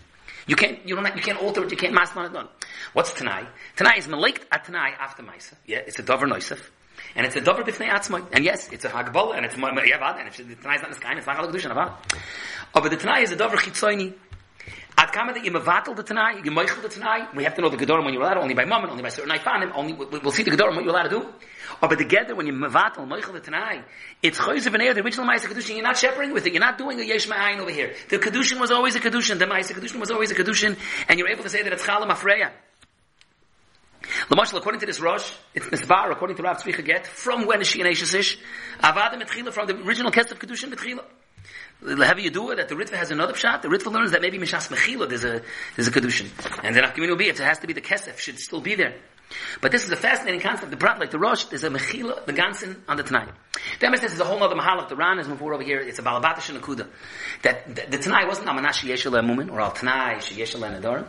You 0.46 0.56
can't, 0.56 0.86
you 0.86 0.94
don't, 0.94 1.16
you 1.16 1.22
can't 1.22 1.42
alter 1.42 1.64
it, 1.64 1.70
you 1.70 1.76
can't 1.76 1.94
master 1.94 2.24
it 2.24 2.32
done. 2.32 2.48
What's 2.92 3.12
Tanai? 3.12 3.46
Tanai 3.76 3.98
is 3.98 4.06
Melekt 4.06 4.42
at 4.50 4.64
Tanai 4.64 4.94
after 4.98 5.22
Maisa. 5.22 5.54
Yeah, 5.66 5.78
it's 5.78 5.98
a 5.98 6.02
Dover 6.02 6.26
Noisef. 6.26 6.60
And 7.14 7.26
it's 7.26 7.36
a 7.36 7.40
Dover 7.40 7.62
Bifnei 7.62 7.88
Atzmai. 7.88 8.26
And 8.32 8.44
yes, 8.44 8.68
it's 8.72 8.84
a 8.84 8.88
Hagbal, 8.88 9.36
and 9.36 9.44
it's, 9.44 9.56
yeah, 9.56 10.18
and 10.18 10.28
if 10.28 10.36
the 10.36 10.54
Tanai 10.54 10.76
is 10.76 10.82
not 10.82 11.00
kind, 11.00 11.18
it's 11.18 11.26
not 11.26 11.38
a 11.38 11.48
Kedushin, 11.48 11.72
Avad. 11.72 11.92
Oh, 12.74 12.80
but 12.80 12.90
the 12.90 12.96
Tanai 12.96 13.22
is 13.22 13.32
a 13.32 13.36
Dover 13.36 13.56
Chitzoini, 13.56 14.14
Ad 14.98 15.12
kama 15.12 15.32
that 15.32 15.44
you 15.44 15.52
mevatel 15.52 15.94
the 15.94 16.02
Tanai, 16.02 16.40
you 16.42 16.50
meichel 16.50 16.82
the 16.82 16.88
Tanai, 16.88 17.28
we 17.32 17.44
have 17.44 17.54
to 17.54 17.62
know 17.62 17.68
the 17.68 17.76
Gedorim 17.76 18.04
when 18.04 18.12
you're 18.12 18.22
allowed, 18.24 18.38
only 18.38 18.54
by 18.54 18.64
moment, 18.64 18.90
only 18.90 19.04
by 19.04 19.10
certain 19.10 19.30
Ifanim, 19.30 19.70
only, 19.76 19.92
we'll 19.92 20.32
see 20.32 20.42
the 20.42 20.50
Gedorim 20.50 20.74
what 20.74 20.82
you're 20.82 20.92
allowed 20.92 21.04
to 21.04 21.10
do. 21.10 21.20
Or 21.80 21.88
but 21.88 21.98
together, 21.98 22.34
when 22.34 22.48
you 22.48 22.52
mevatel, 22.52 23.06
meichel 23.06 23.32
the 23.32 23.38
Tanai, 23.38 23.84
it's 24.24 24.40
Choyzev 24.40 24.74
and 24.74 24.96
the 24.96 25.00
original 25.04 25.24
Maisa 25.24 25.46
Kedushin, 25.46 25.76
you're 25.76 25.84
not 25.84 25.96
shepherding 25.96 26.32
with 26.32 26.46
it, 26.46 26.52
you're 26.52 26.58
not 26.58 26.78
doing 26.78 26.98
a 26.98 27.04
Yesh 27.04 27.28
Ma'ayin 27.28 27.60
over 27.60 27.70
here. 27.70 27.94
The 28.08 28.18
Kedushin 28.18 28.58
was 28.58 28.72
always 28.72 28.96
a 28.96 29.00
Kedushin, 29.00 29.38
the 29.38 29.44
Maisa 29.44 29.72
Kedushin 29.72 30.00
was 30.00 30.10
always 30.10 30.32
a 30.32 30.34
Kedushin, 30.34 30.76
and 31.08 31.16
you're 31.16 31.28
able 31.28 31.44
to 31.44 31.50
say 31.50 31.62
that 31.62 31.72
it's 31.72 31.84
Chalam 31.84 32.10
Afreya. 32.10 32.50
Lamashal, 34.30 34.58
according 34.58 34.80
to 34.80 34.86
this 34.86 34.98
Rosh, 34.98 35.32
it's 35.54 35.66
Nisbar, 35.66 36.10
according 36.10 36.36
to 36.38 36.42
Rav 36.42 36.60
Tzvicha 36.60 36.84
Get, 36.84 37.06
from 37.06 37.46
when 37.46 37.60
is 37.60 37.68
she 37.68 37.80
in 37.80 37.86
Ashesish? 37.86 38.36
Avada 38.80 39.14
Metchila, 39.14 39.52
from 39.52 39.68
the 39.68 39.76
original 39.76 40.10
Kest 40.10 40.32
of 40.32 40.40
Kedushin 40.40 40.74
Metchila. 40.74 41.04
The 41.80 42.04
heavier 42.04 42.24
you 42.24 42.30
do 42.30 42.50
it, 42.50 42.56
that 42.56 42.68
the 42.68 42.74
Ritva 42.74 42.94
has 42.94 43.12
another 43.12 43.34
shot, 43.34 43.62
the 43.62 43.68
Ritva 43.68 43.92
learns 43.92 44.10
that 44.10 44.20
maybe 44.20 44.36
Mishas 44.38 44.68
Mechila, 44.68 45.08
there's 45.08 45.24
a, 45.24 45.42
there's 45.76 45.86
a 45.86 45.92
Kedushin. 45.92 46.28
And 46.64 46.74
then 46.74 46.82
Afkamin 46.82 47.08
will 47.08 47.16
be, 47.16 47.28
it 47.28 47.38
has 47.38 47.60
to 47.60 47.68
be 47.68 47.72
the 47.72 47.80
Kesef, 47.80 48.18
should 48.18 48.38
still 48.40 48.60
be 48.60 48.74
there. 48.74 48.94
But 49.60 49.72
this 49.72 49.84
is 49.84 49.90
a 49.90 49.96
fascinating 49.96 50.40
concept. 50.40 50.70
The 50.70 50.76
Brat, 50.76 50.98
like 50.98 51.10
the 51.10 51.18
Rosh, 51.18 51.44
there's 51.44 51.64
a 51.64 51.70
Mechila, 51.70 52.24
the 52.24 52.32
Gansin 52.32 52.76
on 52.88 52.96
the 52.96 53.02
Tanai. 53.02 53.28
The 53.78 53.86
Emes 53.86 53.98
says 53.98 54.10
there's 54.10 54.20
a 54.20 54.24
whole 54.24 54.42
other 54.42 54.56
Mahalach. 54.56 54.88
The 54.88 54.96
Ran 54.96 55.18
is 55.18 55.28
over 55.28 55.62
here. 55.62 55.80
It's 55.80 55.98
a 55.98 56.02
Balabatish 56.02 56.48
and 56.48 56.58
a 56.58 56.60
Kuda. 56.60 56.88
That 57.42 57.66
the, 57.66 57.86
the 57.90 57.98
Tanai 57.98 58.26
wasn't 58.26 58.48
Amanashi 58.48 58.88
Yeshel 58.88 59.12
Mumin, 59.22 59.52
or 59.52 59.60
Al 59.60 59.72
Tanai, 59.72 60.16
Yeshel 60.16 60.60
Nedarim. 60.60 61.06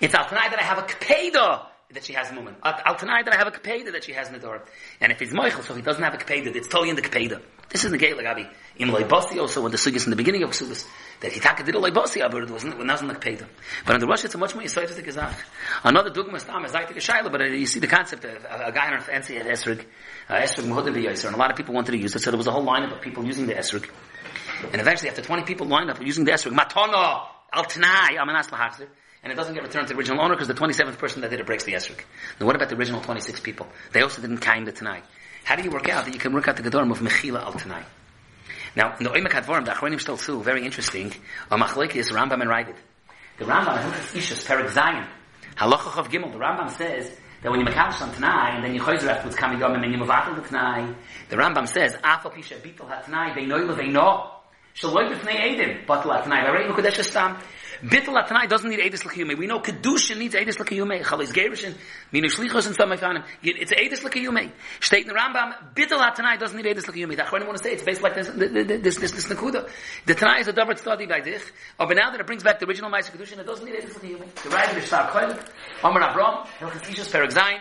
It's 0.00 0.14
Al 0.14 0.26
Tanai 0.26 0.50
that 0.50 0.58
I 0.58 0.64
have 0.64 0.78
a 0.78 0.82
Kpeda 0.82 1.66
that 1.94 2.04
she 2.04 2.12
has 2.12 2.30
a 2.30 2.34
Mumin. 2.34 2.54
Al 2.62 2.94
Tanai 2.96 3.22
that 3.24 3.34
I 3.34 3.36
have 3.36 3.48
a 3.48 3.50
Kpeda 3.50 3.92
that 3.92 4.04
she 4.04 4.12
has 4.12 4.28
Nedarim. 4.28 4.62
And 5.00 5.12
if 5.12 5.20
he's 5.20 5.32
Moichel, 5.32 5.62
so 5.62 5.74
he 5.74 5.82
doesn't 5.82 6.02
have 6.02 6.14
a 6.14 6.18
Kpeda, 6.18 6.54
it's 6.54 6.68
totally 6.68 6.90
in 6.90 6.96
the 6.96 7.02
Kpeda. 7.02 7.40
This 7.68 7.84
is 7.84 7.90
the 7.90 7.98
gate 7.98 8.14
Lagabi. 8.16 8.48
In 8.76 8.88
Loibasi 8.88 9.38
also, 9.38 9.62
when 9.62 9.72
the 9.72 9.78
Sugis 9.78 10.04
in 10.04 10.10
the 10.10 10.16
beginning 10.16 10.42
of 10.42 10.50
Sugis, 10.50 10.86
that 11.20 11.32
Hitaka 11.32 11.64
did 11.64 11.74
a 11.74 11.78
Loibasi, 11.78 12.20
but 12.30 12.42
it 12.42 12.50
wasn't, 12.50 12.74
it 12.74 12.86
wasn't 12.86 13.08
like 13.08 13.20
Peda. 13.20 13.46
But 13.86 13.94
in 13.94 14.00
the 14.00 14.06
Rush, 14.06 14.24
it's 14.24 14.34
a 14.34 14.38
much 14.38 14.54
more 14.54 14.62
Yisaitic 14.64 15.04
Gezach. 15.04 15.34
Another 15.84 16.10
Dugma 16.10 16.40
Stam 16.40 16.64
is 16.64 16.74
like 16.74 16.90
a 16.90 16.94
Shaila, 16.94 17.32
but 17.32 17.40
uh, 17.40 17.44
you 17.44 17.66
see 17.66 17.80
the 17.80 17.86
concept 17.86 18.24
of 18.24 18.44
a, 18.44 18.72
guy 18.72 18.88
in 18.88 18.94
a 18.94 19.00
fancy 19.00 19.36
at 19.36 19.46
Esrig, 19.46 19.84
uh, 20.28 20.34
Esrig 20.34 20.64
Muhudim 20.64 20.94
B'Yisr, 20.94 21.26
and 21.26 21.34
a 21.34 21.38
lot 21.38 21.50
of 21.50 21.56
people 21.56 21.74
wanted 21.74 21.92
to 21.92 21.98
use 21.98 22.14
it, 22.14 22.20
so 22.20 22.30
there 22.30 22.38
was 22.38 22.46
a 22.46 22.52
whole 22.52 22.64
lineup 22.64 22.94
of 22.94 23.00
people 23.00 23.24
using 23.24 23.46
the 23.46 23.54
Esrig. 23.54 23.88
And 24.72 24.80
eventually, 24.80 25.08
after 25.08 25.22
20 25.22 25.44
people 25.44 25.66
lined 25.66 25.90
up 25.90 26.00
using 26.02 26.24
the 26.24 26.32
Esrig, 26.32 26.54
Matana, 26.54 27.26
Al 27.52 27.64
Tanai, 27.64 28.16
Amanas 28.18 28.48
Lahachzir, 28.48 28.88
and 29.22 29.32
it 29.32 29.36
doesn't 29.36 29.54
get 29.54 29.62
returned 29.62 29.88
to 29.88 29.94
the 29.94 29.98
original 29.98 30.20
owner 30.20 30.34
because 30.34 30.48
the 30.48 30.54
27th 30.54 30.98
person 30.98 31.22
that 31.22 31.30
did 31.30 31.40
it 31.40 31.46
breaks 31.46 31.64
the 31.64 31.72
Esrig. 31.72 32.00
Now 32.40 32.46
what 32.46 32.56
about 32.56 32.68
the 32.68 32.76
original 32.76 33.00
26 33.00 33.40
people? 33.40 33.68
They 33.92 34.02
also 34.02 34.20
didn't 34.20 34.38
kind 34.38 34.66
it 34.68 34.76
tonight. 34.76 35.04
How 35.44 35.56
do 35.56 35.62
you 35.62 35.70
work 35.70 35.88
out 35.88 36.04
that 36.04 36.14
you 36.14 36.20
can 36.20 36.32
work 36.32 36.48
out 36.48 36.56
the 36.56 36.62
Gedorim 36.62 36.90
of 36.90 36.98
Mechila 36.98 37.42
al 37.42 37.52
Tanai? 37.52 37.84
Now, 38.74 38.96
in 38.96 39.04
the 39.04 39.10
Oimek 39.10 39.30
HaDvorim, 39.30 39.64
the 39.64 39.72
Achronim 39.72 40.00
still 40.00 40.16
too, 40.16 40.42
very 40.42 40.64
interesting, 40.64 41.12
a 41.50 41.58
Machloik 41.58 41.94
is 41.94 42.10
Rambam 42.10 42.40
and 42.40 42.50
Ravid. 42.50 42.76
The 43.38 43.44
Rambam, 43.44 43.78
Hilchas 43.78 44.16
Ishus, 44.16 44.46
Perik 44.46 44.70
Zion, 44.70 45.06
Halacha 45.56 45.98
of 45.98 46.08
Gimel, 46.08 46.32
the 46.32 46.38
Rambam 46.38 46.70
says 46.70 47.14
that 47.42 47.50
when 47.50 47.60
you 47.60 47.66
makadosh 47.66 48.00
on 48.00 48.14
Tanai, 48.14 48.56
and 48.56 48.64
then 48.64 48.74
you 48.74 48.80
choizer 48.80 49.08
afterwards 49.08 49.36
coming 49.36 49.58
yom, 49.58 49.74
and 49.74 49.84
then 49.84 49.92
you 49.92 50.10
out 50.10 50.34
the 50.34 50.48
Tanai, 50.48 50.94
the 51.28 51.36
Rambam 51.36 51.68
says, 51.68 51.94
Afal 51.96 52.32
Pisha 52.32 52.58
Bitel 52.60 52.88
HaTanai, 52.88 53.34
Ve'noi 53.34 53.68
Le've'no, 53.68 54.30
Shaloi 54.74 55.12
B'fnei 55.12 55.56
Edim, 55.56 55.86
Batel 55.86 56.22
HaTanai, 56.22 56.44
V'rei 56.46 56.70
Mukadesh 56.70 57.02
Stam, 57.04 57.38
Bittel 57.82 58.14
Atanai 58.14 58.48
doesn't 58.48 58.70
need 58.70 58.78
Edis 58.78 59.04
L'kiyume. 59.04 59.36
We 59.36 59.48
know 59.48 59.58
Kedusha 59.58 60.16
needs 60.16 60.36
Edis 60.36 60.60
L'kiyume. 60.60 61.02
Chalis 61.02 61.32
Gerishin, 61.32 61.74
Minu 62.12 62.26
Shlichos 62.26 62.68
and 62.68 62.76
some 62.76 62.90
Meifanim. 62.90 63.24
It's 63.42 63.72
Edis 63.72 64.04
L'kiyume. 64.04 64.52
State 64.78 65.02
in 65.02 65.08
the 65.08 65.14
Rambam, 65.14 65.74
Bittel 65.74 65.98
Atanai 65.98 66.38
doesn't 66.38 66.56
need 66.56 66.64
Edis 66.64 66.86
L'kiyume. 66.86 67.16
The 67.16 67.24
Achronim 67.24 67.46
want 67.46 67.58
to 67.58 67.64
say 67.64 67.72
it's 67.72 67.82
based 67.82 68.00
like 68.00 68.14
this, 68.14 68.28
this, 68.28 68.98
this, 68.98 69.10
this 69.10 69.26
Nakuda. 69.26 69.68
The 70.06 70.14
Tanai 70.14 70.42
is 70.42 70.48
a 70.48 70.52
Davar 70.52 70.78
study 70.78 71.06
by 71.06 71.20
Dich. 71.22 71.42
But 71.76 71.96
now 71.96 72.12
that 72.12 72.20
it 72.20 72.26
brings 72.28 72.44
back 72.44 72.60
the 72.60 72.66
original 72.66 72.88
Ma'aseh 72.88 73.10
Kedushin, 73.10 73.38
it 73.38 73.46
doesn't 73.46 73.64
need 73.64 73.74
Edis 73.74 73.96
L'kiyume. 73.96 74.32
The 74.32 74.48
Raya 74.50 74.66
B'Shtar 74.66 75.08
Koilik, 75.10 75.44
Omer 75.82 76.02
Abram, 76.02 76.46
Hilchas 76.60 76.82
Ishus, 76.82 77.10
Perek 77.10 77.32
Zayin, 77.32 77.58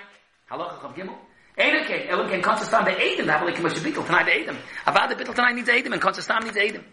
Halacha 0.51 0.82
Chav 0.82 0.96
Gimel. 0.96 1.18
Edelke, 1.58 2.10
Elam 2.10 2.29
can 2.29 2.41
consistam 2.41 2.86
be 2.86 2.91
Edom, 2.91 3.27
that 3.27 3.43
will 3.43 3.51
come 3.53 3.63
with 3.63 3.74
Bittel, 3.74 4.05
tonight 4.05 4.25
the 4.25 4.34
Edom. 4.34 4.58
About 4.86 5.10
the 5.10 5.15
Bittel 5.15 5.36
tonight 5.36 5.55
needs 5.55 5.67
Edom, 5.67 5.93
and 5.93 6.01
consistam 6.01 6.43
needs 6.43 6.55
Edom. 6.55 6.86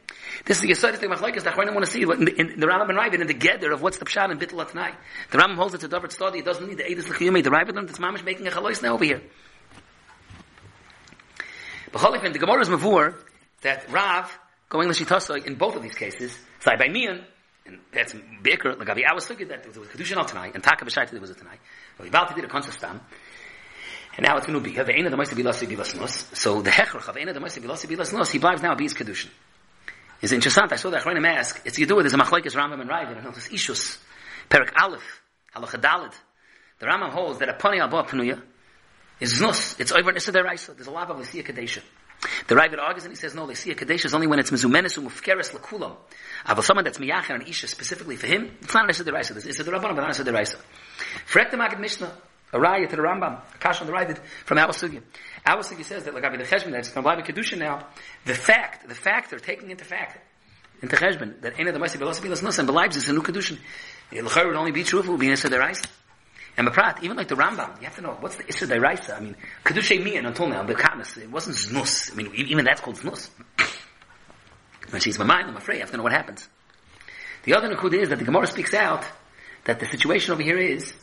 This 0.44 0.56
is 0.56 0.62
the 0.62 0.70
Yesodis 0.70 0.96
thing, 0.96 1.10
Machlaikis, 1.10 1.44
that 1.44 1.56
I 1.56 1.70
want 1.72 1.84
to 1.84 1.90
see 1.90 2.02
in 2.02 2.24
the, 2.24 2.34
in 2.40 2.60
the 2.60 2.66
Rambam 2.66 2.88
and 2.88 2.98
Ravid, 2.98 3.20
in 3.20 3.26
the 3.28 3.34
Geder 3.34 3.72
of 3.72 3.82
what's 3.82 3.98
the 3.98 4.04
Pshat 4.04 4.30
and 4.30 4.40
Bittel 4.40 4.68
tonight. 4.68 4.94
The 5.30 5.38
Rambam 5.38 5.54
holds 5.54 5.74
it's 5.74 5.84
a 5.84 5.88
Dover 5.88 6.10
study, 6.10 6.40
it 6.40 6.44
doesn't 6.44 6.66
need 6.66 6.78
the 6.78 6.90
Edom 6.90 7.04
L'chiyumei, 7.04 7.44
the 7.44 7.50
Ravid 7.50 7.88
it's 7.88 7.98
Mamish 7.98 8.24
making 8.24 8.48
a 8.48 8.50
Chalois 8.50 8.82
now 8.82 8.94
over 8.94 9.04
here. 9.04 9.22
But 11.92 12.02
Cholifin, 12.02 12.32
the 12.32 12.38
Gemara 12.40 12.60
is 12.60 12.68
Mavur, 12.68 13.14
that 13.62 13.90
Rav, 13.90 14.36
going 14.68 14.88
L'shitasa, 14.88 15.46
in 15.46 15.54
both 15.54 15.76
of 15.76 15.82
these 15.82 15.94
cases, 15.94 16.36
say 16.60 16.76
by 16.76 16.88
Mian, 16.88 17.24
and 17.64 17.78
that's 17.92 18.12
Beker, 18.12 18.76
Lagavi, 18.76 19.02
I 19.08 19.14
was 19.14 19.26
thinking 19.26 19.48
that 19.48 19.62
there 19.62 19.80
was 19.80 19.88
Kedushin 19.88 20.16
al 20.16 20.24
tonight, 20.24 20.52
and 20.54 20.64
Taka 20.64 20.84
B'shait 20.84 21.10
there 21.10 21.20
was 21.20 21.30
a 21.30 21.34
tonight. 21.34 21.60
About 21.98 22.28
to 22.28 22.34
do 22.34 22.42
the 22.42 22.48
consistam, 22.48 23.00
and 24.18 24.26
now 24.26 24.36
it's 24.36 24.46
going 24.48 24.60
to 24.60 24.68
be 24.68 24.74
Ve'ena 24.74 25.10
the 25.10 25.16
Moise 25.16 25.30
Bilasi 25.30 25.68
Bilasnos. 25.68 26.34
So 26.34 26.60
the 26.60 26.70
Hechrach 26.70 27.08
of 27.08 27.14
Ve'ena 27.14 27.32
the 27.32 27.38
Moise 27.38 27.58
Bilasi 27.58 27.86
Bilasnos, 27.86 28.32
he 28.32 28.38
believes 28.38 28.62
now 28.62 28.74
Beis 28.74 28.92
Kedushin. 28.92 29.28
It's 30.20 30.32
interesting. 30.32 30.64
I 30.68 30.74
saw 30.74 30.90
that 30.90 31.04
Achronim 31.04 31.24
ask. 31.24 31.62
It's 31.64 31.78
Yedua. 31.78 32.00
There's 32.00 32.14
a 32.14 32.16
Machlekes 32.16 32.56
Rambam 32.56 32.80
and 32.80 32.90
Ravid. 32.90 33.16
And 33.16 33.28
it's 33.28 33.46
Ishus. 33.46 33.96
Perak 34.48 34.72
Aleph. 34.82 35.22
Halacha 35.54 35.80
Dalid. 35.80 36.12
The 36.80 36.86
Rambam 36.86 37.10
holds 37.10 37.38
that 37.38 37.48
a 37.48 37.52
Pani 37.52 37.78
Pnuya 37.78 38.42
is 39.20 39.40
Znus. 39.40 39.78
It's 39.78 39.92
over 39.92 40.10
Nissa 40.10 40.32
Deraisa. 40.32 40.74
There's 40.74 40.88
a 40.88 40.90
lot 40.90 41.08
of 41.08 41.18
Lysia 41.18 41.46
Kadesha. 41.46 41.80
The 42.48 42.56
Ravid 42.56 42.80
argues 42.80 43.04
and 43.04 43.12
he 43.12 43.16
says, 43.16 43.36
no, 43.36 43.46
Lysia 43.46 43.76
Kadesha 43.76 44.06
is 44.06 44.14
only 44.14 44.26
when 44.26 44.40
it's 44.40 44.50
Mezumenis 44.50 44.98
Umufkeres 44.98 45.52
Lakulam. 45.52 45.94
But 46.44 46.62
someone 46.62 46.82
that's 46.82 46.98
Miyacher 46.98 47.36
and 47.36 47.46
Isha 47.46 47.68
specifically 47.68 48.16
for 48.16 48.26
him, 48.26 48.50
it's 48.62 48.74
not 48.74 48.88
Nissa 48.88 49.04
Deraisa. 49.04 49.46
It's 49.46 49.60
a 49.60 49.62
Rabbanah, 49.62 49.94
but 49.94 50.00
not 50.00 50.08
Nissa 50.08 50.24
Deraisa. 50.24 50.56
Frek 51.30 51.52
the 51.52 51.56
Magid 51.56 51.78
Mishnah 51.78 52.12
a 52.52 52.58
raya 52.58 52.88
to 52.88 52.96
the 52.96 53.02
Rambam, 53.02 53.40
a 53.54 53.58
kash 53.58 53.80
on 53.80 53.86
the 53.86 53.92
Ravid 53.92 54.18
from 54.44 54.58
our 54.58 54.68
Sugi. 54.68 55.02
Our 55.46 55.62
Sugi 55.62 55.84
says 55.84 56.04
that 56.04 56.14
like 56.14 56.22
the 56.22 56.44
Cheshbon 56.44 56.72
that's 56.72 56.88
from 56.88 57.04
Bible 57.04 57.22
Kedusha 57.22 57.58
now, 57.58 57.86
the 58.24 58.34
fact, 58.34 58.88
the 58.88 58.94
factor 58.94 59.38
taking 59.38 59.70
into 59.70 59.84
fact 59.84 60.18
into 60.80 60.96
Cheshbon 60.96 61.40
that 61.42 61.58
any 61.58 61.68
of 61.68 61.74
the 61.74 61.80
Masi 61.80 61.98
Belos 61.98 62.20
Bilas 62.20 62.42
Nus 62.42 62.58
and 62.58 62.68
Beliebs 62.68 62.96
is 62.96 63.08
a 63.08 63.12
new 63.12 63.22
Kedushin. 63.22 63.58
The 64.10 64.18
Lechor 64.18 64.46
would 64.46 64.56
only 64.56 64.72
be 64.72 64.84
truthful, 64.84 65.14
would 65.14 65.20
be 65.20 65.30
Issa 65.30 65.48
Deraisa. 65.48 65.86
And 66.56 66.66
Baprat, 66.66 67.02
even 67.02 67.16
like 67.16 67.28
the 67.28 67.36
Rambam, 67.36 67.78
you 67.78 67.84
have 67.84 67.94
to 67.96 68.00
know, 68.00 68.16
what's 68.18 68.36
the 68.36 68.48
Issa 68.48 68.66
Deraisa? 68.66 69.16
I 69.16 69.20
mean, 69.20 69.36
Kedushay 69.64 70.02
Mian 70.02 70.26
until 70.26 70.48
now, 70.48 70.62
the 70.64 70.74
Katniss, 70.74 71.16
it 71.18 71.30
wasn't 71.30 71.56
Znus. 71.56 72.12
I 72.12 72.14
mean, 72.16 72.32
even 72.34 72.64
that's 72.64 72.80
called 72.80 72.96
Znus. 72.96 73.30
When 74.90 75.02
she's 75.02 75.18
my 75.18 75.26
mind, 75.26 75.48
I'm 75.48 75.56
afraid, 75.56 75.76
I 75.76 75.80
have 75.80 75.90
to 75.90 75.98
know 75.98 76.02
what 76.02 76.12
happens. 76.12 76.48
The 77.44 77.54
other 77.54 77.68
Nakud 77.68 77.92
is 77.92 78.08
that 78.08 78.18
the 78.18 78.24
Gemara 78.24 78.46
speaks 78.46 78.72
out 78.72 79.04
that 79.64 79.80
the 79.80 79.86
situation 79.86 80.32
over 80.32 80.42
here 80.42 80.56
is, 80.56 80.94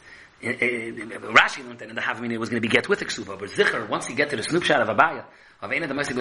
uh, 0.44 0.48
Rashi 0.48 1.66
learned 1.66 1.80
that 1.80 1.90
in 1.90 1.96
the 1.96 2.02
Havamina 2.02 2.34
it 2.34 2.40
was 2.40 2.50
going 2.50 2.62
to 2.62 2.68
be 2.68 2.72
get 2.72 2.90
with 2.90 3.00
the 3.00 3.06
Ksuba, 3.06 3.40
but 3.40 3.50
Zichar, 3.50 3.88
once 3.90 4.10
you 4.10 4.16
get 4.16 4.30
to 4.30 4.36
the 4.36 4.44
Snoop 4.44 4.64
of 4.64 4.88
Abaya, 4.88 5.24
of 5.62 5.72
Eina 5.72 5.88
the 5.88 5.94
Mercy 5.94 6.14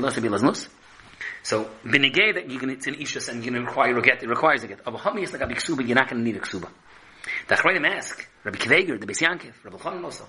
so 1.43 1.71
binigay 1.85 2.35
that 2.35 2.51
you 2.51 2.59
can 2.59 2.71
it's 2.71 2.87
an 2.87 2.95
ishus 2.95 3.29
and 3.29 3.45
you 3.45 3.53
can 3.53 3.65
require 3.65 3.97
a 3.97 4.03
get 4.03 4.23
it 4.23 4.29
requires 4.29 4.63
a 4.65 4.69
get. 4.69 4.81
Of 4.81 4.95
hami 4.95 5.23
is 5.23 5.33
like 5.33 5.43
a 5.43 5.47
ksuba 5.47 5.87
you're 5.87 5.95
not 5.95 6.09
going 6.09 6.25
to 6.25 6.25
need 6.25 6.37
a 6.37 6.41
ksuba. 6.41 6.69
The 7.49 7.55
Achronim 7.55 7.87
ask 7.87 8.27
Rabbi 8.45 8.59
Kveger, 8.59 9.01
the 9.01 9.07
Beis 9.07 9.21
Yankiv, 9.21 9.53
Rabbi 9.63 9.77
Chanan 9.77 10.05
also. 10.05 10.27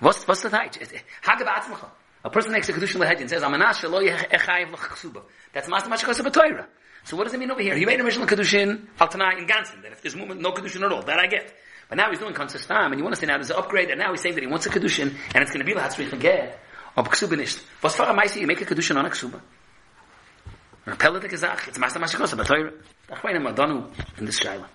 What's 0.00 0.26
what's 0.26 0.42
the 0.42 0.48
taich? 0.48 0.78
Hagav 1.22 1.46
atzmacha. 1.46 1.88
A 2.24 2.30
person 2.30 2.52
makes 2.52 2.68
a 2.68 2.72
kedushin 2.72 3.00
lehedin 3.00 3.22
and 3.22 3.30
says 3.30 3.42
amanash 3.42 3.88
lo 3.88 4.02
yechayiv 4.02 4.70
ksuba. 4.70 5.22
That's 5.52 5.68
master 5.68 5.90
much 5.90 6.02
kasuba 6.04 6.32
Torah. 6.32 6.66
So 7.04 7.16
what 7.16 7.24
does 7.24 7.34
it 7.34 7.38
mean 7.38 7.50
over 7.50 7.62
here? 7.62 7.76
He 7.76 7.84
made 7.84 8.00
a 8.00 8.02
Mishnah 8.02 8.26
Kedushin 8.26 8.88
al 8.98 9.06
Tanai 9.06 9.38
in 9.38 9.46
Gansen, 9.46 9.80
that 9.82 9.92
if 9.92 10.02
there's 10.02 10.16
movement, 10.16 10.40
no 10.40 10.50
Kedushin 10.50 10.84
at 10.84 10.90
all. 10.90 11.02
That 11.02 11.20
I 11.20 11.28
get. 11.28 11.54
But 11.88 11.98
now 11.98 12.10
he's 12.10 12.18
doing 12.18 12.34
Konsistam, 12.34 12.90
and 12.90 12.98
you 12.98 13.04
want 13.04 13.14
to 13.14 13.20
say 13.20 13.26
now 13.26 13.36
there's 13.36 13.50
an 13.50 13.56
upgrade, 13.56 13.90
and 13.90 13.98
now 13.98 14.10
he's 14.10 14.20
saying 14.20 14.34
that 14.34 14.40
he 14.40 14.46
wants 14.46 14.66
a 14.66 14.70
Kedushin, 14.70 15.14
and 15.34 15.42
it's 15.42 15.52
going 15.52 15.64
to 15.64 15.66
be 15.66 15.72
Lahatzrich 15.72 16.12
again, 16.12 16.52
of 16.96 17.06
oh, 17.06 17.10
Ksuba 17.10 17.36
nicht. 17.36 17.62
Was 17.82 17.94
for 17.94 18.02
a 18.02 18.38
you 18.38 18.46
make 18.46 18.60
a 18.60 18.64
Kedushin 18.64 18.96
on 18.96 19.06
a 19.06 19.10
Ksuba. 19.10 19.40
Pelle 20.98 21.20
de 21.20 21.28
gezag, 21.28 21.66
it's 21.68 21.78
master 21.78 21.98
mashikosa, 21.98 22.36
but 22.36 22.46
Torah. 22.46 22.72
Ach, 23.10 23.22
weine 23.22 23.42
Madonu 23.42 23.90
in 24.18 24.24
this 24.24 24.38
Shaila. 24.38 24.66